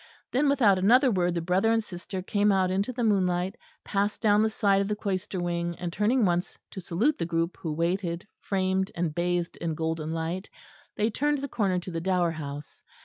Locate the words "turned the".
11.11-11.47